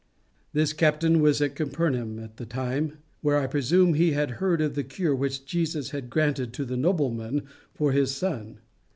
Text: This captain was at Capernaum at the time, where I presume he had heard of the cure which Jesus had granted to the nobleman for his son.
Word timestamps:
This 0.51 0.73
captain 0.73 1.21
was 1.21 1.43
at 1.43 1.53
Capernaum 1.53 2.17
at 2.17 2.37
the 2.37 2.45
time, 2.47 2.93
where 3.21 3.37
I 3.37 3.45
presume 3.45 3.93
he 3.93 4.13
had 4.13 4.31
heard 4.41 4.59
of 4.59 4.73
the 4.73 4.83
cure 4.83 5.13
which 5.15 5.45
Jesus 5.45 5.91
had 5.91 6.09
granted 6.09 6.53
to 6.53 6.65
the 6.65 6.75
nobleman 6.75 7.43
for 7.75 7.91
his 7.91 8.09
son. 8.09 8.61